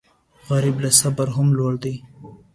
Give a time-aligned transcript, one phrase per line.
[0.47, 1.95] غریب له صبره هم لوړ دی